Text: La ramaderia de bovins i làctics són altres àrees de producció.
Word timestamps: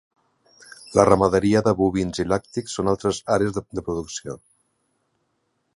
La 0.99 1.03
ramaderia 1.09 1.61
de 1.67 1.73
bovins 1.81 2.23
i 2.23 2.25
làctics 2.31 2.77
són 2.79 2.91
altres 2.93 3.19
àrees 3.35 3.55
de 3.79 3.87
producció. 3.91 4.39